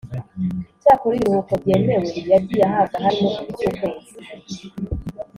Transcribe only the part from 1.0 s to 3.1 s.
ibiruhuko byemewe yagiye ahabwa